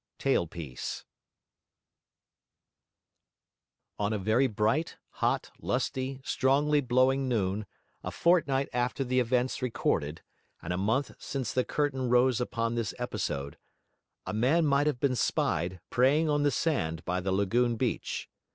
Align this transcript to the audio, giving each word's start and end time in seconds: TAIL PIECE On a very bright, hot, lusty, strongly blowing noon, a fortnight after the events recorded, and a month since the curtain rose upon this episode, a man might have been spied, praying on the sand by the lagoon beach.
TAIL 0.17 0.47
PIECE 0.47 1.05
On 3.99 4.11
a 4.13 4.17
very 4.17 4.47
bright, 4.47 4.97
hot, 5.11 5.51
lusty, 5.59 6.21
strongly 6.23 6.81
blowing 6.81 7.29
noon, 7.29 7.67
a 8.03 8.09
fortnight 8.09 8.67
after 8.73 9.03
the 9.03 9.19
events 9.19 9.61
recorded, 9.61 10.23
and 10.59 10.73
a 10.73 10.75
month 10.75 11.11
since 11.19 11.53
the 11.53 11.63
curtain 11.63 12.09
rose 12.09 12.41
upon 12.41 12.73
this 12.73 12.95
episode, 12.97 13.59
a 14.25 14.33
man 14.33 14.65
might 14.65 14.87
have 14.87 14.99
been 14.99 15.15
spied, 15.15 15.79
praying 15.91 16.27
on 16.27 16.41
the 16.41 16.49
sand 16.49 17.05
by 17.05 17.19
the 17.21 17.31
lagoon 17.31 17.75
beach. 17.75 18.27